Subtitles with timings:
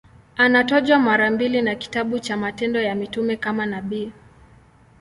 [0.37, 4.11] Anatajwa mara mbili na kitabu cha Matendo ya Mitume kama nabii.